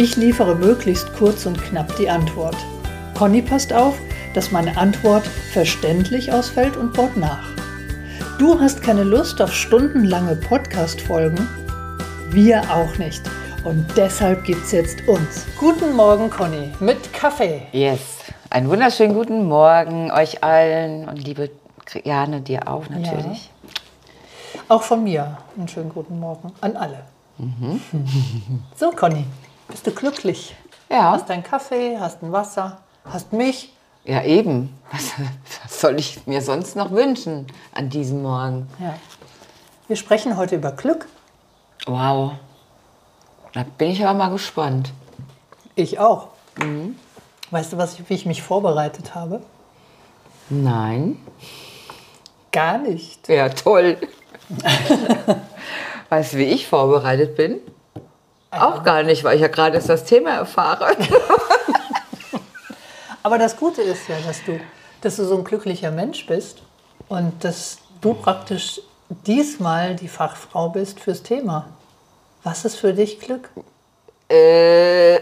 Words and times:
Ich 0.00 0.14
liefere 0.14 0.54
möglichst 0.54 1.12
kurz 1.14 1.44
und 1.44 1.60
knapp 1.60 1.96
die 1.96 2.08
Antwort. 2.08 2.54
Conny 3.16 3.42
passt 3.42 3.72
auf, 3.72 3.98
dass 4.32 4.52
meine 4.52 4.76
Antwort 4.76 5.26
verständlich 5.26 6.32
ausfällt 6.32 6.76
und 6.76 6.92
baut 6.92 7.16
nach. 7.16 7.48
Du 8.38 8.60
hast 8.60 8.80
keine 8.80 9.02
Lust 9.02 9.42
auf 9.42 9.52
stundenlange 9.52 10.36
Podcast-Folgen? 10.36 11.48
Wir 12.30 12.62
auch 12.72 12.96
nicht. 12.98 13.22
Und 13.64 13.84
deshalb 13.96 14.44
gibt's 14.44 14.70
jetzt 14.70 15.00
uns. 15.08 15.46
Guten 15.58 15.96
Morgen, 15.96 16.30
Conny, 16.30 16.70
mit 16.78 17.12
Kaffee. 17.12 17.62
Yes. 17.72 18.18
Einen 18.50 18.68
wunderschönen 18.68 19.14
guten 19.14 19.46
Morgen 19.48 20.12
euch 20.12 20.44
allen 20.44 21.08
und 21.08 21.16
liebe 21.26 21.50
Jane, 22.04 22.40
dir 22.40 22.68
auch 22.68 22.88
natürlich. 22.88 23.50
Ja. 24.54 24.60
Auch 24.68 24.84
von 24.84 25.02
mir 25.02 25.38
einen 25.56 25.66
schönen 25.66 25.88
guten 25.88 26.20
Morgen 26.20 26.52
an 26.60 26.76
alle. 26.76 27.00
Mhm. 27.38 27.80
So, 28.76 28.90
Conny, 28.92 29.24
bist 29.68 29.86
du 29.86 29.92
glücklich? 29.92 30.56
Ja. 30.90 31.12
Hast 31.12 31.28
deinen 31.28 31.42
Kaffee, 31.42 31.98
hast 31.98 32.22
ein 32.22 32.32
Wasser, 32.32 32.78
hast 33.04 33.32
mich. 33.32 33.72
Ja, 34.04 34.22
eben. 34.22 34.74
Was, 34.90 35.12
was 35.62 35.80
soll 35.80 35.98
ich 35.98 36.26
mir 36.26 36.40
sonst 36.40 36.76
noch 36.76 36.90
wünschen 36.90 37.46
an 37.74 37.90
diesem 37.90 38.22
Morgen? 38.22 38.68
Ja. 38.78 38.94
Wir 39.86 39.96
sprechen 39.96 40.36
heute 40.36 40.56
über 40.56 40.72
Glück. 40.72 41.06
Wow. 41.86 42.32
Da 43.52 43.64
bin 43.76 43.90
ich 43.90 44.04
aber 44.04 44.18
mal 44.18 44.30
gespannt. 44.30 44.92
Ich 45.74 45.98
auch. 45.98 46.28
Weißt 47.50 47.72
du, 47.72 47.78
was 47.78 47.94
ich, 47.94 48.08
wie 48.08 48.14
ich 48.14 48.26
mich 48.26 48.42
vorbereitet 48.42 49.14
habe? 49.14 49.42
Nein. 50.50 51.18
Gar 52.52 52.78
nicht. 52.78 53.28
Ja, 53.28 53.48
toll. 53.48 53.98
weißt 56.08 56.32
du, 56.32 56.38
wie 56.38 56.44
ich 56.44 56.66
vorbereitet 56.66 57.36
bin? 57.36 57.60
Auch 58.50 58.82
gar 58.82 59.02
nicht, 59.02 59.24
weil 59.24 59.36
ich 59.36 59.42
ja 59.42 59.48
gerade 59.48 59.76
erst 59.76 59.88
das 59.88 60.04
Thema 60.04 60.30
erfahre. 60.30 60.96
Aber 63.22 63.38
das 63.38 63.56
Gute 63.56 63.82
ist 63.82 64.08
ja, 64.08 64.16
dass 64.26 64.42
du, 64.44 64.58
dass 65.02 65.16
du 65.16 65.24
so 65.24 65.36
ein 65.36 65.44
glücklicher 65.44 65.90
Mensch 65.90 66.24
bist 66.26 66.62
und 67.08 67.44
dass 67.44 67.78
du 68.00 68.14
praktisch 68.14 68.80
diesmal 69.26 69.96
die 69.96 70.08
Fachfrau 70.08 70.70
bist 70.70 71.00
fürs 71.00 71.22
Thema. 71.22 71.66
Was 72.42 72.64
ist 72.64 72.76
für 72.76 72.94
dich 72.94 73.20
Glück? 73.20 73.50
äh. 74.28 75.20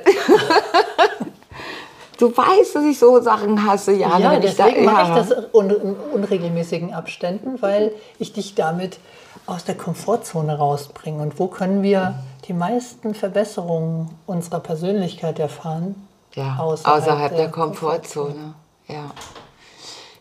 Du 2.18 2.36
weißt, 2.36 2.74
dass 2.74 2.84
ich 2.84 2.98
so 2.98 3.20
Sachen 3.20 3.66
hasse, 3.66 3.92
Jane. 3.92 4.22
ja, 4.22 4.30
wenn 4.32 4.42
ich 4.42 4.56
da- 4.56 4.64
deswegen 4.66 4.84
mache 4.86 5.08
ja. 5.10 5.20
ich 5.20 5.28
das 5.28 5.44
in 5.52 5.96
unregelmäßigen 6.12 6.92
Abständen, 6.94 7.60
weil 7.60 7.92
ich 8.18 8.32
dich 8.32 8.54
damit 8.54 8.98
aus 9.46 9.64
der 9.64 9.76
Komfortzone 9.76 10.56
rausbringe. 10.58 11.22
Und 11.22 11.38
wo 11.38 11.46
können 11.46 11.82
wir 11.82 12.14
die 12.48 12.52
meisten 12.52 13.14
Verbesserungen 13.14 14.10
unserer 14.26 14.60
Persönlichkeit 14.60 15.38
erfahren? 15.38 15.94
Ja, 16.34 16.56
Außerhalb 16.58 17.02
außerhalb, 17.02 17.30
der 17.30 17.38
der, 17.38 17.50
Komfortzone. 17.50 18.54
Ja. 18.88 19.10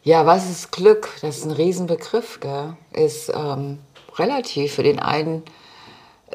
ja, 0.03 0.25
was 0.25 0.49
ist 0.49 0.71
Glück? 0.71 1.09
Das 1.21 1.37
ist 1.37 1.45
ein 1.45 1.51
Riesenbegriff, 1.51 2.39
gell? 2.39 2.77
Ist 2.93 3.31
ähm, 3.35 3.79
relativ 4.15 4.75
für 4.75 4.83
den 4.83 4.99
einen. 4.99 5.43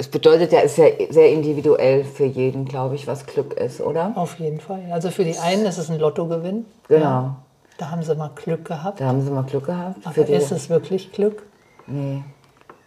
Es 0.00 0.08
bedeutet 0.08 0.50
ja, 0.50 0.60
ist 0.60 0.78
ja 0.78 0.86
sehr 1.10 1.30
individuell 1.30 2.04
für 2.04 2.24
jeden, 2.24 2.64
glaube 2.64 2.94
ich, 2.94 3.06
was 3.06 3.26
Glück 3.26 3.52
ist, 3.52 3.82
oder? 3.82 4.12
Auf 4.14 4.38
jeden 4.38 4.58
Fall. 4.58 4.80
Also 4.90 5.10
für 5.10 5.24
die 5.24 5.36
einen 5.36 5.66
ist 5.66 5.76
es 5.76 5.90
ein 5.90 5.98
Lottogewinn. 5.98 6.64
Genau. 6.88 7.04
Ja, 7.04 7.36
da 7.76 7.90
haben 7.90 8.02
sie 8.02 8.14
mal 8.14 8.30
Glück 8.34 8.64
gehabt. 8.64 8.98
Da 8.98 9.04
haben 9.04 9.20
sie 9.20 9.30
mal 9.30 9.42
Glück 9.42 9.66
gehabt. 9.66 9.98
Aber 10.06 10.14
für 10.14 10.22
ist 10.22 10.52
es 10.52 10.70
wirklich 10.70 11.12
Glück? 11.12 11.42
nee. 11.86 12.22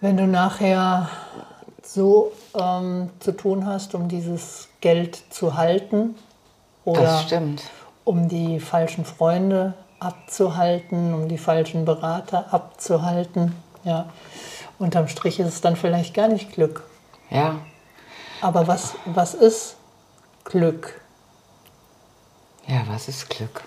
Wenn 0.01 0.17
du 0.17 0.25
nachher 0.25 1.07
so 1.83 2.31
ähm, 2.59 3.11
zu 3.19 3.31
tun 3.33 3.67
hast, 3.67 3.93
um 3.93 4.07
dieses 4.07 4.69
Geld 4.81 5.21
zu 5.29 5.55
halten 5.55 6.15
oder 6.83 7.23
um 8.05 8.27
die 8.27 8.59
falschen 8.59 9.05
Freunde 9.05 9.75
abzuhalten, 9.99 11.13
um 11.13 11.27
die 11.27 11.37
falschen 11.37 11.85
Berater 11.85 12.51
abzuhalten. 12.51 13.55
Ja. 13.83 14.07
Unterm 14.79 15.07
Strich 15.07 15.39
ist 15.39 15.47
es 15.47 15.61
dann 15.61 15.75
vielleicht 15.75 16.15
gar 16.15 16.27
nicht 16.27 16.51
Glück. 16.51 16.83
Ja. 17.33 17.59
Aber 18.41 18.67
was, 18.67 18.93
was 19.05 19.33
ist 19.33 19.75
Glück? 20.43 21.01
Ja, 22.67 22.83
was 22.87 23.07
ist 23.07 23.29
Glück? 23.29 23.63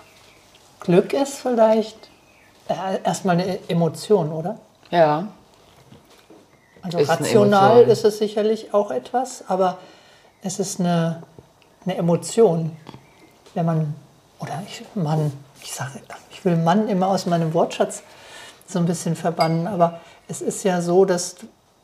Glück 0.81 1.13
ist 1.13 1.39
vielleicht 1.39 2.09
äh, 2.69 3.03
erstmal 3.03 3.41
eine 3.41 3.69
Emotion, 3.69 4.31
oder? 4.33 4.59
Ja. 4.91 5.27
Also 6.83 6.99
Ist 6.99 7.09
rational 7.09 7.83
ist 7.83 8.05
es 8.05 8.19
sicherlich 8.19 8.73
auch 8.73 8.91
etwas, 8.93 9.45
aber 9.49 9.79
es 10.43 10.61
ist 10.61 10.79
eine, 10.79 11.23
eine 11.85 11.97
Emotion. 11.97 12.77
Wenn 13.55 13.67
man, 13.67 13.95
oder 14.39 14.63
ich, 14.67 14.85
Mann, 14.95 15.33
ich 15.63 15.73
sage, 15.73 16.01
ich 16.31 16.45
will 16.45 16.57
Mann 16.57 16.89
immer 16.89 17.09
aus 17.09 17.27
meinem 17.27 17.53
Wortschatz 17.55 18.03
so 18.69 18.79
ein 18.79 18.87
bisschen 18.87 19.17
verbannen, 19.17 19.67
aber 19.67 20.01
es 20.29 20.43
ist 20.43 20.63
ja 20.63 20.81
so, 20.81 21.05
dass 21.05 21.37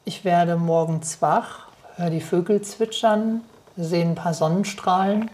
ich 0.05 0.25
werde 0.25 0.57
morgens 0.57 1.21
wach, 1.23 1.67
höre 1.97 2.11
die 2.11 2.21
Vögel 2.21 2.63
zwitschern, 2.63 3.43
sehe 3.77 4.03
ein 4.05 4.15
paar 4.15 4.35
Sonnenstrahlen. 4.35 5.31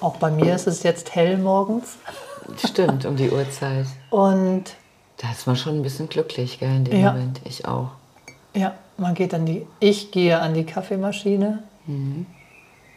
Auch 0.00 0.16
bei 0.16 0.30
mir 0.30 0.54
ist 0.54 0.66
es 0.66 0.82
jetzt 0.82 1.14
hell 1.14 1.38
morgens. 1.38 1.96
Stimmt, 2.64 3.04
um 3.06 3.16
die 3.16 3.30
Uhrzeit. 3.30 3.86
Und 4.10 4.64
Da 5.18 5.30
ist 5.32 5.46
man 5.46 5.56
schon 5.56 5.76
ein 5.76 5.82
bisschen 5.82 6.08
glücklich, 6.08 6.58
gell, 6.60 6.76
in 6.76 6.84
dem 6.84 7.00
Ja. 7.00 7.12
Moment. 7.12 7.40
Ich 7.44 7.66
auch. 7.66 7.88
Ja, 8.54 8.74
man 8.98 9.14
geht 9.14 9.32
an 9.34 9.46
die, 9.46 9.66
ich 9.80 10.10
gehe 10.10 10.38
an 10.40 10.54
die 10.54 10.64
Kaffeemaschine 10.64 11.62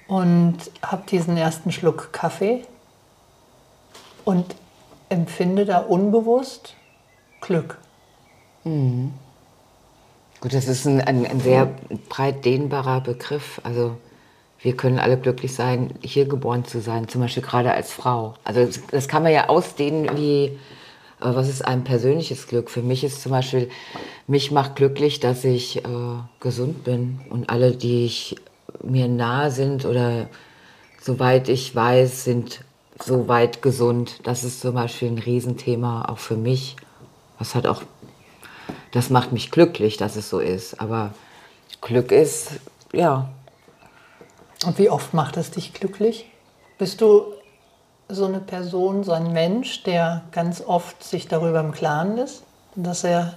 und 0.07 0.57
habe 0.81 1.03
diesen 1.09 1.37
ersten 1.37 1.71
Schluck 1.71 2.11
Kaffee 2.13 2.65
und 4.25 4.55
empfinde 5.09 5.65
da 5.65 5.79
unbewusst 5.79 6.75
Glück. 7.41 7.77
Gut, 10.41 10.53
das 10.53 10.69
ist 10.69 10.85
ein, 10.85 11.01
ein, 11.01 11.25
ein 11.25 11.41
sehr 11.41 11.69
breit 12.07 12.45
dehnbarer 12.45 13.01
Begriff. 13.01 13.59
Also 13.63 13.97
wir 14.61 14.75
können 14.75 14.97
alle 14.97 15.17
glücklich 15.17 15.53
sein, 15.53 15.93
hier 16.01 16.25
geboren 16.25 16.63
zu 16.63 16.79
sein, 16.79 17.09
zum 17.09 17.21
Beispiel 17.21 17.43
gerade 17.43 17.73
als 17.73 17.91
Frau. 17.91 18.35
Also 18.45 18.65
das, 18.65 18.79
das 18.89 19.07
kann 19.09 19.23
man 19.23 19.33
ja 19.33 19.49
ausdehnen 19.49 20.17
wie, 20.17 20.45
äh, 20.45 20.55
was 21.19 21.49
ist 21.49 21.65
ein 21.65 21.83
persönliches 21.83 22.47
Glück? 22.47 22.69
Für 22.69 22.81
mich 22.81 23.03
ist 23.03 23.21
zum 23.21 23.33
Beispiel, 23.33 23.69
mich 24.27 24.51
macht 24.51 24.77
glücklich, 24.77 25.19
dass 25.19 25.43
ich 25.43 25.83
äh, 25.83 25.89
gesund 26.39 26.85
bin 26.85 27.19
und 27.29 27.49
alle, 27.49 27.73
die 27.73 28.05
ich, 28.05 28.37
mir 28.81 29.09
nahe 29.09 29.51
sind 29.51 29.83
oder 29.83 30.29
soweit 31.01 31.49
ich 31.49 31.75
weiß, 31.75 32.23
sind 32.23 32.63
soweit 33.03 33.61
gesund. 33.61 34.21
Das 34.23 34.45
ist 34.45 34.61
zum 34.61 34.75
Beispiel 34.75 35.09
ein 35.09 35.17
Riesenthema 35.17 36.05
auch 36.07 36.19
für 36.19 36.37
mich. 36.37 36.77
Was 37.39 37.55
hat 37.55 37.67
auch 37.67 37.83
das 38.91 39.09
macht 39.09 39.31
mich 39.31 39.51
glücklich, 39.51 39.97
dass 39.97 40.15
es 40.15 40.29
so 40.29 40.39
ist. 40.39 40.79
Aber 40.81 41.11
Glück 41.81 42.11
ist, 42.11 42.51
ja, 42.93 43.29
Und 44.65 44.77
wie 44.77 44.89
oft 44.89 45.13
macht 45.13 45.37
es 45.37 45.51
dich 45.51 45.73
glücklich? 45.73 46.25
Bist 46.77 47.01
du 47.01 47.33
so 48.09 48.25
eine 48.25 48.39
Person, 48.39 49.03
so 49.03 49.11
ein 49.11 49.31
Mensch, 49.31 49.83
der 49.83 50.23
ganz 50.31 50.61
oft 50.65 51.03
sich 51.03 51.27
darüber 51.27 51.59
im 51.59 51.71
Klaren 51.71 52.17
ist, 52.17 52.43
dass 52.75 53.03
er 53.03 53.35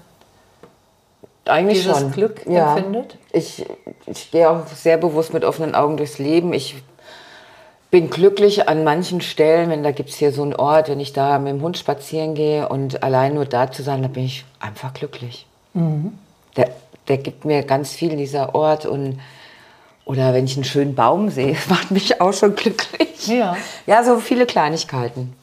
eigentlich 1.45 1.83
Dieses 1.83 1.99
schon. 1.99 2.13
Glück 2.13 2.47
ja. 2.47 2.77
empfindet? 2.77 3.19
Ich, 3.33 3.67
ich 4.07 4.31
gehe 4.31 4.49
auch 4.49 4.67
sehr 4.67 4.97
bewusst 4.97 5.35
mit 5.35 5.45
offenen 5.45 5.75
Augen 5.75 5.97
durchs 5.97 6.19
Leben. 6.19 6.53
Ich 6.53 6.77
bin 7.91 8.09
glücklich 8.09 8.69
an 8.69 8.85
manchen 8.85 9.21
Stellen, 9.21 9.69
wenn 9.69 9.83
da 9.83 9.91
gibt 9.91 10.09
es 10.09 10.17
hier 10.17 10.33
so 10.33 10.43
einen 10.43 10.55
Ort, 10.55 10.89
wenn 10.89 11.01
ich 11.01 11.13
da 11.13 11.39
mit 11.39 11.53
dem 11.53 11.61
Hund 11.61 11.77
spazieren 11.77 12.35
gehe 12.35 12.69
und 12.69 13.03
allein 13.03 13.35
nur 13.35 13.45
da 13.45 13.71
zu 13.71 13.83
sein, 13.83 14.03
da 14.03 14.09
bin 14.09 14.25
ich 14.25 14.45
einfach 14.61 14.95
glücklich. 14.95 15.47
Mhm. 15.75 16.13
Der, 16.57 16.71
der 17.09 17.19
gibt 17.19 17.45
mir 17.45 17.63
ganz 17.63 17.93
viel, 17.93 18.17
dieser 18.17 18.55
Ort. 18.55 18.87
Und, 18.87 19.21
oder 20.05 20.35
wenn 20.35 20.45
ich 20.45 20.57
einen 20.57 20.65
schönen 20.65 20.95
Baum 20.95 21.31
sehe, 21.31 21.57
macht 21.69 21.91
mich 21.91 22.21
auch 22.21 22.33
schon 22.33 22.55
glücklich. 22.55 23.27
Ja. 23.27 23.57
Ja, 23.87 24.05
so 24.05 24.19
viele 24.19 24.47
Kleinigkeiten. 24.47 25.35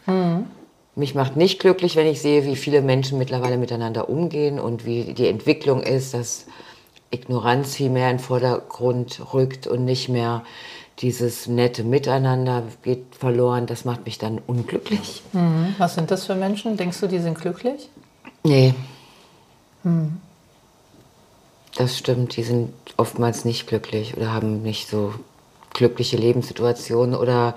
Mich 0.96 1.16
macht 1.16 1.38
nicht 1.38 1.60
glücklich, 1.60 1.96
wenn 1.96 2.08
ich 2.08 2.22
sehe, 2.22 2.46
wie 2.46 2.58
viele 2.58 2.82
Menschen 2.82 3.18
mittlerweile 3.18 3.58
miteinander 3.58 4.10
umgehen 4.10 4.60
und 4.60 4.86
wie 4.86 5.14
die 5.14 5.28
Entwicklung 5.28 5.82
ist, 5.82 6.14
dass 6.14 6.46
Ignoranz 7.12 7.76
viel 7.76 7.90
mehr 7.90 8.10
in 8.12 8.18
den 8.18 8.24
Vordergrund 8.24 9.22
rückt 9.34 9.66
und 9.66 9.86
nicht 9.86 10.10
mehr 10.10 10.44
dieses 11.00 11.48
nette 11.48 11.84
Miteinander 11.84 12.64
geht 12.84 13.16
verloren. 13.18 13.66
Das 13.66 13.86
macht 13.86 14.06
mich 14.06 14.18
dann 14.18 14.40
unglücklich. 14.46 15.24
Mhm. 15.32 15.76
Was 15.78 15.96
sind 15.96 16.12
das 16.12 16.26
für 16.26 16.36
Menschen? 16.36 16.76
Denkst 16.76 17.00
du, 17.00 17.08
die 17.08 17.20
sind 17.20 17.40
glücklich? 17.40 17.90
Nee. 18.44 18.74
Das 21.76 21.98
stimmt, 21.98 22.36
die 22.36 22.44
sind 22.44 22.74
oftmals 22.98 23.46
nicht 23.46 23.68
glücklich 23.68 24.18
oder 24.18 24.34
haben 24.34 24.62
nicht 24.62 24.90
so 24.90 25.14
glückliche 25.74 26.18
Lebenssituationen 26.18 27.16
oder 27.16 27.56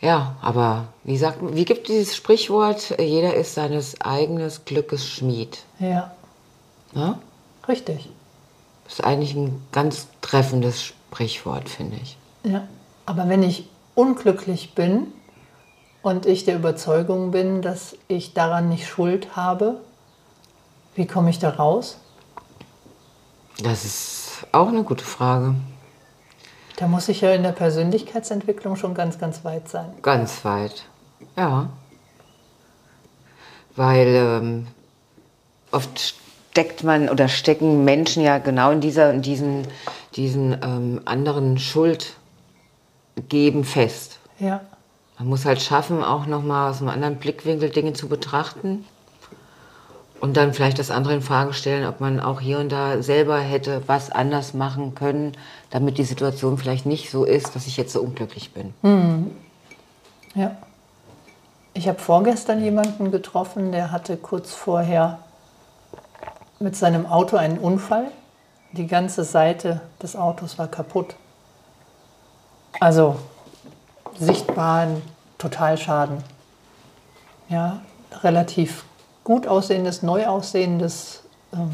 ja, 0.00 0.36
aber 0.40 0.86
wie 1.04 1.18
sagt 1.18 1.38
wie 1.40 1.64
gibt 1.64 1.88
dieses 1.88 2.14
Sprichwort, 2.14 2.94
jeder 3.00 3.34
ist 3.34 3.54
seines 3.54 4.00
eigenen 4.00 4.50
Glückes 4.64 5.06
Schmied. 5.06 5.58
Ja, 5.80 6.12
Ne? 6.94 7.18
richtig. 7.68 8.08
Das 8.84 8.94
ist 8.94 9.04
eigentlich 9.04 9.34
ein 9.34 9.62
ganz 9.72 10.08
treffendes 10.22 10.82
Sprichwort, 10.82 11.68
finde 11.68 11.98
ich. 12.02 12.16
Ja. 12.44 12.66
Aber 13.04 13.28
wenn 13.28 13.42
ich 13.42 13.68
unglücklich 13.94 14.74
bin 14.74 15.08
und 16.02 16.24
ich 16.24 16.44
der 16.44 16.56
Überzeugung 16.56 17.30
bin, 17.30 17.60
dass 17.60 17.96
ich 18.08 18.32
daran 18.32 18.70
nicht 18.70 18.86
Schuld 18.86 19.36
habe, 19.36 19.80
wie 20.98 21.06
komme 21.06 21.30
ich 21.30 21.38
da 21.38 21.50
raus? 21.50 21.96
Das 23.62 23.84
ist 23.84 24.46
auch 24.52 24.68
eine 24.68 24.82
gute 24.82 25.04
Frage. 25.04 25.54
Da 26.76 26.88
muss 26.88 27.08
ich 27.08 27.20
ja 27.20 27.32
in 27.32 27.44
der 27.44 27.52
Persönlichkeitsentwicklung 27.52 28.76
schon 28.76 28.94
ganz, 28.94 29.18
ganz 29.18 29.44
weit 29.44 29.68
sein. 29.68 29.86
Ganz 30.02 30.44
weit. 30.44 30.84
Ja. 31.36 31.70
Weil 33.76 34.08
ähm, 34.08 34.66
oft 35.70 36.14
steckt 36.50 36.82
man 36.82 37.08
oder 37.08 37.28
stecken 37.28 37.84
Menschen 37.84 38.22
ja 38.22 38.38
genau 38.38 38.72
in 38.72 38.80
dieser, 38.80 39.12
in 39.12 39.22
diesen, 39.22 39.68
diesen 40.16 40.52
ähm, 40.62 41.00
anderen 41.04 41.58
Schuld 41.58 42.14
geben 43.28 43.62
fest. 43.62 44.18
Ja. 44.40 44.62
Man 45.18 45.28
muss 45.28 45.44
halt 45.44 45.62
schaffen, 45.62 46.02
auch 46.02 46.26
nochmal 46.26 46.70
aus 46.70 46.80
einem 46.80 46.90
anderen 46.90 47.16
Blickwinkel 47.16 47.70
Dinge 47.70 47.92
zu 47.92 48.08
betrachten. 48.08 48.84
Und 50.20 50.36
dann 50.36 50.52
vielleicht 50.52 50.78
das 50.78 50.90
andere 50.90 51.14
in 51.14 51.22
Frage 51.22 51.52
stellen, 51.52 51.86
ob 51.86 52.00
man 52.00 52.18
auch 52.18 52.40
hier 52.40 52.58
und 52.58 52.70
da 52.70 53.02
selber 53.02 53.38
hätte 53.38 53.82
was 53.86 54.10
anders 54.10 54.52
machen 54.52 54.94
können, 54.94 55.36
damit 55.70 55.96
die 55.96 56.04
Situation 56.04 56.58
vielleicht 56.58 56.86
nicht 56.86 57.10
so 57.10 57.24
ist, 57.24 57.54
dass 57.54 57.66
ich 57.68 57.76
jetzt 57.76 57.92
so 57.92 58.00
unglücklich 58.00 58.52
bin. 58.52 58.74
Ja. 60.34 60.56
Ich 61.74 61.86
habe 61.86 62.00
vorgestern 62.00 62.62
jemanden 62.62 63.12
getroffen, 63.12 63.70
der 63.70 63.92
hatte 63.92 64.16
kurz 64.16 64.52
vorher 64.52 65.20
mit 66.58 66.74
seinem 66.74 67.06
Auto 67.06 67.36
einen 67.36 67.58
Unfall. 67.58 68.06
Die 68.72 68.88
ganze 68.88 69.22
Seite 69.22 69.80
des 70.02 70.16
Autos 70.16 70.58
war 70.58 70.66
kaputt. 70.66 71.14
Also 72.80 73.16
sichtbar 74.18 74.80
ein 74.80 75.02
Totalschaden. 75.38 76.24
Ja, 77.48 77.80
relativ 78.22 78.84
gut 79.28 79.46
aussehendes, 79.46 80.02
neu 80.02 80.26
aussehendes, 80.26 81.22
ähm, 81.52 81.72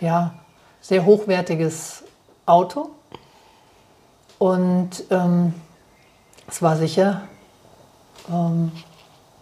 ja, 0.00 0.32
sehr 0.80 1.04
hochwertiges 1.04 2.02
Auto. 2.46 2.88
Und 4.38 5.04
ähm, 5.10 5.52
es 6.48 6.62
war 6.62 6.76
sicher 6.78 7.20
ähm, 8.30 8.72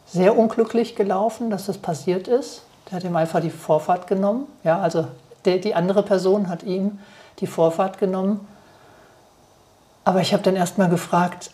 sehr 0.06 0.36
unglücklich 0.36 0.96
gelaufen, 0.96 1.50
dass 1.50 1.66
das 1.66 1.78
passiert 1.78 2.26
ist. 2.26 2.62
Der 2.90 2.96
hat 2.96 3.04
ihm 3.04 3.14
einfach 3.14 3.40
die 3.40 3.50
Vorfahrt 3.50 4.08
genommen. 4.08 4.48
Ja, 4.64 4.80
also 4.80 5.06
der, 5.44 5.58
die 5.58 5.76
andere 5.76 6.02
Person 6.02 6.48
hat 6.48 6.64
ihm 6.64 6.98
die 7.38 7.46
Vorfahrt 7.46 7.98
genommen. 7.98 8.44
Aber 10.04 10.20
ich 10.20 10.32
habe 10.32 10.42
dann 10.42 10.56
erst 10.56 10.78
mal 10.78 10.88
gefragt, 10.88 11.52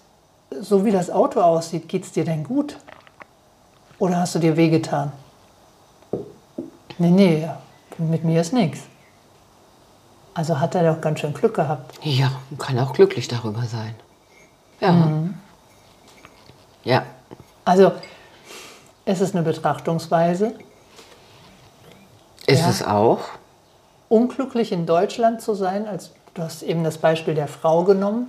so 0.59 0.87
wie 0.87 0.91
das 0.91 1.11
Auto 1.11 1.43
aussieht, 1.43 1.87
geht 1.91 2.05
es 2.05 2.13
dir 2.13 2.25
denn 2.25 2.45
gut? 2.45 2.79
Oder 3.99 4.21
hast 4.21 4.35
du 4.37 4.39
dir 4.39 4.57
wehgetan? 4.57 5.13
Nee, 6.99 7.11
nee, 7.11 7.49
mit 7.99 8.25
mir 8.25 8.41
ist 8.41 8.53
nichts. 8.53 8.81
Also 10.35 10.59
hat 10.59 10.75
er 10.75 10.93
doch 10.95 11.01
ganz 11.01 11.21
schön 11.21 11.33
Glück 11.35 11.55
gehabt. 11.55 11.99
Ja, 12.03 12.33
man 12.51 12.59
kann 12.59 12.79
auch 12.79 12.93
glücklich 12.93 13.29
darüber 13.29 13.63
sein. 13.65 13.95
Ja. 14.81 15.09
Ja. 16.83 17.07
Also 17.65 17.93
es 19.05 19.21
ist 19.21 19.35
eine 19.35 19.45
Betrachtungsweise. 19.45 20.55
Ist 22.47 22.61
Ja. 22.61 22.69
es 22.71 22.83
auch? 22.83 23.21
unglücklich 24.11 24.71
in 24.71 24.87
Deutschland 24.87 25.41
zu 25.41 25.55
sein, 25.55 25.89
als 25.89 26.13
du 26.35 26.43
hast 26.43 26.63
eben 26.63 26.85
das 26.85 26.99
Beispiel 26.99 27.35
der 27.35 27.49
Frau 27.49 27.83
genommen. 27.83 28.29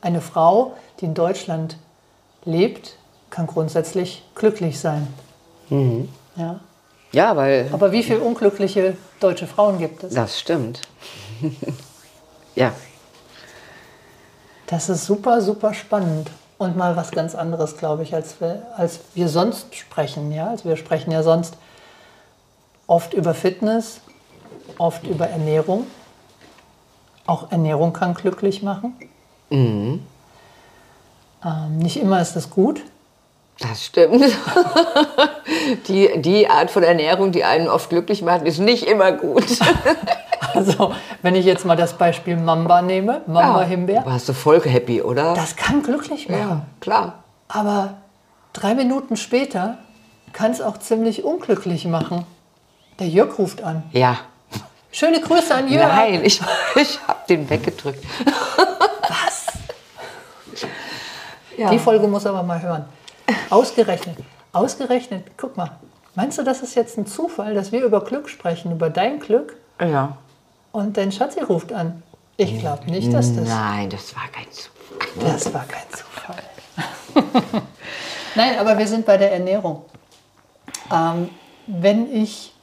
Eine 0.00 0.20
Frau, 0.20 0.74
die 1.00 1.06
in 1.06 1.14
Deutschland 1.14 1.78
lebt, 2.44 2.96
kann 3.30 3.46
grundsätzlich 3.48 4.22
glücklich 4.36 4.78
sein. 4.78 5.08
Ja. 6.36 6.60
Ja, 7.12 7.36
weil 7.36 7.68
Aber 7.72 7.92
wie 7.92 8.02
viele 8.02 8.20
unglückliche 8.20 8.96
deutsche 9.20 9.46
Frauen 9.46 9.78
gibt 9.78 10.02
es? 10.04 10.14
das 10.14 10.40
stimmt. 10.40 10.80
ja. 12.54 12.72
Das 14.66 14.88
ist 14.88 15.04
super, 15.04 15.42
super 15.42 15.74
spannend. 15.74 16.30
Und 16.56 16.76
mal 16.76 16.96
was 16.96 17.10
ganz 17.10 17.34
anderes, 17.34 17.76
glaube 17.76 18.02
ich, 18.04 18.14
als 18.14 18.40
wir, 18.40 18.62
als 18.76 19.00
wir 19.14 19.28
sonst 19.28 19.74
sprechen. 19.74 20.32
Ja? 20.32 20.48
Also 20.48 20.64
wir 20.68 20.76
sprechen 20.76 21.10
ja 21.10 21.22
sonst 21.22 21.56
oft 22.86 23.12
über 23.14 23.34
Fitness, 23.34 24.00
oft 24.78 25.06
über 25.06 25.28
Ernährung. 25.28 25.86
Auch 27.26 27.50
Ernährung 27.50 27.92
kann 27.92 28.14
glücklich 28.14 28.62
machen. 28.62 28.94
Ähm, 31.44 31.78
nicht 31.78 31.98
immer 31.98 32.20
ist 32.20 32.34
das 32.36 32.48
gut. 32.48 32.82
Das 33.62 33.84
stimmt. 33.84 34.24
die, 35.88 36.20
die 36.20 36.48
Art 36.48 36.70
von 36.70 36.82
Ernährung, 36.82 37.32
die 37.32 37.44
einen 37.44 37.68
oft 37.68 37.90
glücklich 37.90 38.22
macht, 38.22 38.42
ist 38.42 38.58
nicht 38.58 38.84
immer 38.86 39.12
gut. 39.12 39.44
Also, 40.54 40.92
wenn 41.22 41.34
ich 41.34 41.46
jetzt 41.46 41.64
mal 41.64 41.76
das 41.76 41.96
Beispiel 41.96 42.36
Mamba 42.36 42.82
nehme, 42.82 43.22
Mamba-Himbeer, 43.26 44.04
Warst 44.04 44.28
du 44.28 44.34
voll 44.34 44.60
happy, 44.60 45.00
oder? 45.00 45.32
das 45.32 45.56
kann 45.56 45.82
glücklich 45.82 46.28
machen. 46.28 46.40
ja, 46.40 46.66
klar. 46.78 47.22
Aber 47.48 47.94
drei 48.52 48.74
Minuten 48.74 49.16
später 49.16 49.78
kann 50.34 50.50
es 50.50 50.60
auch 50.60 50.76
ziemlich 50.76 51.24
unglücklich 51.24 51.86
machen. 51.86 52.26
Der 52.98 53.08
Jörg 53.08 53.38
ruft 53.38 53.62
an. 53.62 53.84
Ja. 53.92 54.18
Schöne 54.90 55.20
Grüße 55.22 55.54
an 55.54 55.68
Jörg. 55.72 55.86
Nein, 55.88 56.20
ich, 56.22 56.38
ich 56.74 56.98
hab 57.08 57.26
den 57.28 57.48
weggedrückt. 57.48 58.04
Was? 59.08 59.46
Ja. 61.56 61.70
Die 61.70 61.78
Folge 61.78 62.08
muss 62.08 62.26
aber 62.26 62.42
mal 62.42 62.60
hören. 62.60 62.84
Ausgerechnet. 63.52 64.16
Ausgerechnet. 64.52 65.26
Guck 65.36 65.56
mal. 65.58 65.72
Meinst 66.14 66.38
du, 66.38 66.42
das 66.42 66.62
ist 66.62 66.74
jetzt 66.74 66.96
ein 66.96 67.06
Zufall, 67.06 67.54
dass 67.54 67.70
wir 67.70 67.84
über 67.84 68.02
Glück 68.02 68.28
sprechen, 68.30 68.72
über 68.72 68.88
dein 68.88 69.20
Glück 69.20 69.56
Ja. 69.80 70.16
und 70.72 70.96
dein 70.96 71.12
Schatzi 71.12 71.40
ruft 71.40 71.72
an? 71.72 72.02
Ich 72.38 72.58
glaube 72.58 72.90
nicht, 72.90 73.12
dass 73.12 73.34
das. 73.36 73.46
Nein, 73.48 73.90
das 73.90 74.14
war 74.16 74.22
kein 74.32 74.50
Zufall. 74.50 75.32
Das 75.32 75.52
war 75.52 75.64
kein 75.64 75.82
Zufall. 75.90 76.42
Nein, 78.34 78.58
aber 78.58 78.78
wir 78.78 78.86
sind 78.88 79.04
bei 79.04 79.18
der 79.18 79.32
Ernährung. 79.32 79.84
Ähm, 80.90 81.28
wenn 81.66 82.10
ich 82.14 82.54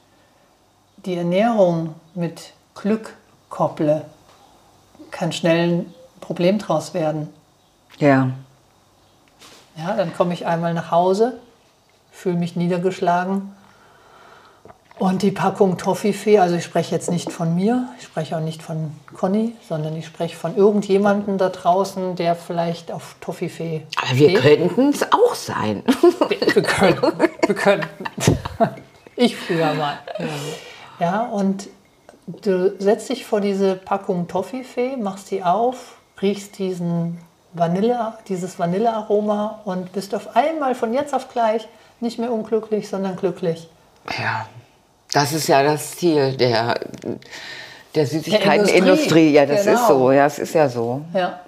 die 1.06 1.14
Ernährung 1.14 1.94
mit 2.14 2.52
Glück 2.74 3.14
kopple, 3.48 4.04
kann 5.12 5.30
schnell 5.32 5.68
ein 5.68 5.94
Problem 6.20 6.58
draus 6.58 6.94
werden. 6.94 7.32
Ja. 7.98 8.30
Ja, 9.82 9.96
dann 9.96 10.14
komme 10.14 10.34
ich 10.34 10.46
einmal 10.46 10.74
nach 10.74 10.90
Hause, 10.90 11.38
fühle 12.12 12.36
mich 12.36 12.56
niedergeschlagen 12.56 13.54
und 15.00 15.22
die 15.22 15.30
Packung 15.30 15.78
Toffifee, 15.78 16.38
also 16.38 16.56
ich 16.56 16.64
spreche 16.64 16.94
jetzt 16.94 17.10
nicht 17.10 17.32
von 17.32 17.54
mir, 17.54 17.88
ich 17.98 18.04
spreche 18.04 18.36
auch 18.36 18.42
nicht 18.42 18.62
von 18.62 18.92
Conny, 19.16 19.54
sondern 19.66 19.96
ich 19.96 20.04
spreche 20.04 20.36
von 20.36 20.54
irgendjemandem 20.54 21.38
da 21.38 21.48
draußen, 21.48 22.16
der 22.16 22.34
vielleicht 22.34 22.92
auf 22.92 23.16
Toffifee 23.22 23.86
Aber 23.96 24.18
wir 24.18 24.34
könnten 24.34 24.90
es 24.90 25.10
auch 25.10 25.34
sein. 25.34 25.82
Wir, 26.28 26.54
wir 26.54 26.62
können, 26.62 27.00
wir 27.46 27.54
können. 27.54 27.86
Ich 29.16 29.36
früher 29.36 29.74
mal. 29.74 29.98
Ja, 30.98 31.22
und 31.22 31.68
du 32.26 32.74
setzt 32.78 33.10
dich 33.10 33.26
vor 33.26 33.42
diese 33.42 33.74
Packung 33.74 34.28
Toffifee, 34.28 34.96
machst 34.96 35.30
die 35.30 35.42
auf, 35.42 35.96
riechst 36.22 36.58
diesen 36.58 37.18
Vanille, 37.52 38.14
dieses 38.28 38.58
Vanillearoma 38.58 39.60
und 39.64 39.92
bist 39.92 40.14
auf 40.14 40.36
einmal 40.36 40.74
von 40.74 40.94
jetzt 40.94 41.14
auf 41.14 41.28
gleich 41.28 41.68
nicht 42.00 42.18
mehr 42.18 42.32
unglücklich, 42.32 42.88
sondern 42.88 43.16
glücklich. 43.16 43.68
Ja. 44.18 44.46
Das 45.12 45.32
ist 45.32 45.48
ja 45.48 45.62
das 45.62 45.96
Ziel 45.96 46.36
der, 46.36 46.78
der 47.94 48.06
Süßigkeitenindustrie. 48.06 48.78
Industrie, 48.78 49.32
Ja, 49.32 49.46
das 49.46 49.64
genau. 49.64 49.80
ist 49.80 49.88
so. 49.88 50.12
Ja, 50.12 50.26
es 50.26 50.38
ist 50.38 50.54
ja 50.54 50.68
so. 50.68 51.02
Ja. 51.12 51.40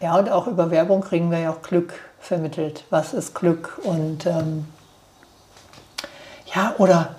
Ja, 0.00 0.16
und 0.16 0.28
auch 0.28 0.46
über 0.46 0.70
Werbung 0.70 1.00
kriegen 1.00 1.30
wir 1.30 1.38
ja 1.38 1.50
auch 1.50 1.62
Glück 1.62 1.94
vermittelt. 2.20 2.84
Was 2.90 3.14
ist 3.14 3.34
Glück? 3.34 3.78
Und 3.84 4.26
ähm, 4.26 4.66
ja, 6.54 6.74
oder 6.78 7.14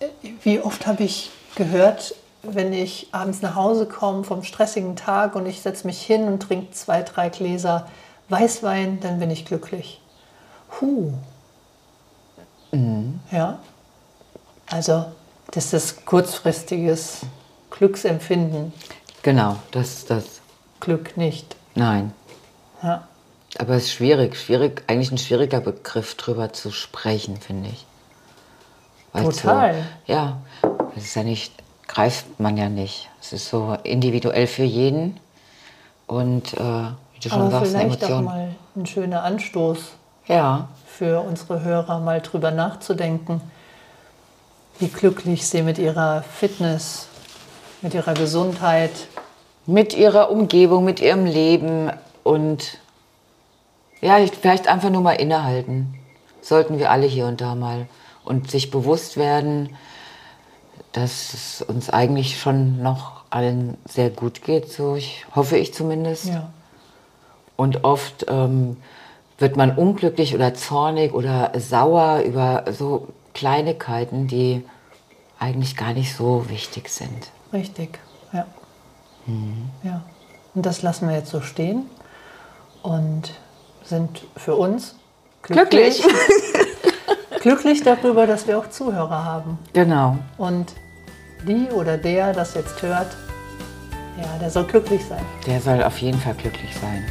äh, 0.00 0.06
wie 0.42 0.60
oft 0.60 0.86
habe 0.86 1.04
ich 1.04 1.30
gehört, 1.54 2.14
wenn 2.42 2.72
ich 2.72 3.08
abends 3.12 3.42
nach 3.42 3.54
Hause 3.54 3.86
komme 3.86 4.24
vom 4.24 4.42
stressigen 4.42 4.96
Tag 4.96 5.36
und 5.36 5.46
ich 5.46 5.62
setze 5.62 5.86
mich 5.86 6.02
hin 6.02 6.24
und 6.24 6.40
trinke 6.40 6.72
zwei, 6.72 7.02
drei 7.02 7.28
Gläser 7.28 7.86
Weißwein, 8.28 9.00
dann 9.00 9.18
bin 9.18 9.30
ich 9.30 9.44
glücklich. 9.44 10.00
Huh. 10.80 11.12
Ja. 13.30 13.58
Also, 14.70 15.04
das 15.50 15.72
ist 15.72 16.06
kurzfristiges 16.06 17.20
Glücksempfinden. 17.70 18.72
Genau, 19.22 19.56
das 19.70 19.88
ist 19.94 20.10
das. 20.10 20.24
Glück 20.80 21.16
nicht. 21.16 21.56
Nein. 21.74 22.12
Ja. 22.82 23.06
Aber 23.58 23.74
es 23.74 23.84
ist 23.84 23.92
schwierig, 23.92 24.36
schwierig, 24.36 24.82
eigentlich 24.86 25.12
ein 25.12 25.18
schwieriger 25.18 25.60
Begriff 25.60 26.16
drüber 26.16 26.52
zu 26.52 26.70
sprechen, 26.70 27.36
finde 27.36 27.68
ich. 27.68 27.86
Weil's 29.12 29.36
Total. 29.36 29.74
So, 29.74 30.12
ja, 30.12 30.40
das 30.94 31.04
ist 31.04 31.14
ja 31.14 31.22
nicht, 31.22 31.52
greift 31.92 32.40
man 32.40 32.56
ja 32.56 32.68
nicht. 32.68 33.08
Es 33.20 33.32
ist 33.32 33.48
so 33.50 33.76
individuell 33.82 34.46
für 34.46 34.62
jeden. 34.64 35.18
Und 36.06 36.54
äh, 36.54 36.58
wie 36.58 37.20
du 37.22 37.28
schon 37.28 37.40
Aber 37.42 37.50
sagst, 37.50 37.72
vielleicht 37.72 38.04
auch 38.04 38.20
mal 38.22 38.54
ein 38.76 38.86
schöner 38.86 39.22
Anstoß 39.24 39.78
Ja, 40.26 40.68
für 40.86 41.20
unsere 41.20 41.62
Hörer, 41.62 42.00
mal 42.00 42.20
drüber 42.20 42.50
nachzudenken, 42.50 43.40
wie 44.78 44.88
glücklich 44.88 45.46
sie 45.46 45.62
mit 45.62 45.78
ihrer 45.78 46.22
Fitness, 46.22 47.06
mit 47.82 47.94
ihrer 47.94 48.14
Gesundheit, 48.14 48.90
mit 49.66 49.94
ihrer 49.94 50.30
Umgebung, 50.30 50.84
mit 50.84 51.00
ihrem 51.00 51.26
Leben 51.26 51.90
und 52.24 52.78
ja, 54.00 54.18
ich- 54.18 54.32
vielleicht 54.32 54.66
einfach 54.66 54.90
nur 54.90 55.02
mal 55.02 55.12
innehalten. 55.14 55.94
Sollten 56.40 56.78
wir 56.78 56.90
alle 56.90 57.06
hier 57.06 57.26
und 57.26 57.40
da 57.40 57.54
mal 57.54 57.86
und 58.24 58.50
sich 58.50 58.70
bewusst 58.70 59.16
werden, 59.16 59.76
dass 60.92 61.34
es 61.34 61.62
uns 61.62 61.90
eigentlich 61.90 62.38
schon 62.38 62.82
noch 62.82 63.22
allen 63.30 63.76
sehr 63.88 64.10
gut 64.10 64.42
geht, 64.42 64.70
so 64.70 64.94
ich, 64.94 65.24
hoffe 65.34 65.56
ich 65.56 65.72
zumindest. 65.72 66.26
ja, 66.26 66.52
Und 67.56 67.84
oft 67.84 68.26
ähm, 68.28 68.76
wird 69.38 69.56
man 69.56 69.76
unglücklich 69.76 70.34
oder 70.34 70.54
zornig 70.54 71.14
oder 71.14 71.52
sauer 71.58 72.20
über 72.20 72.64
so 72.72 73.08
Kleinigkeiten, 73.34 74.26
die 74.26 74.64
eigentlich 75.38 75.76
gar 75.76 75.94
nicht 75.94 76.14
so 76.14 76.48
wichtig 76.48 76.88
sind. 76.88 77.32
richtig, 77.52 77.98
ja. 78.32 78.46
ja. 79.82 80.02
Und 80.54 80.66
das 80.66 80.82
lassen 80.82 81.08
wir 81.08 81.16
jetzt 81.16 81.30
so 81.30 81.40
stehen 81.40 81.86
und 82.82 83.32
sind 83.84 84.22
für 84.36 84.54
uns 84.54 84.94
glücklich, 85.42 86.04
glücklich 87.42 87.82
darüber, 87.82 88.26
dass 88.26 88.46
wir 88.46 88.58
auch 88.58 88.70
Zuhörer 88.70 89.24
haben. 89.24 89.58
Genau. 89.72 90.16
Und 90.38 90.72
die 91.46 91.66
oder 91.72 91.98
der 91.98 92.32
das 92.32 92.54
jetzt 92.54 92.80
hört, 92.82 93.08
ja, 94.16 94.38
der 94.40 94.50
soll 94.50 94.64
glücklich 94.64 95.04
sein. 95.08 95.24
Der 95.46 95.60
soll 95.60 95.82
auf 95.82 95.98
jeden 95.98 96.18
Fall 96.18 96.34
glücklich 96.34 96.70
sein. 96.80 97.04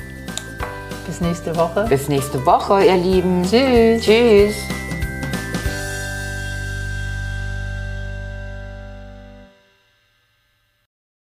Bis 1.06 1.20
nächste 1.20 1.56
Woche. 1.58 1.86
Bis 1.90 2.08
nächste 2.08 2.44
Woche, 2.46 2.86
ihr 2.86 2.98
Lieben. 2.98 3.44
Tschüss. 3.44 4.04
Tschüss. 4.04 4.56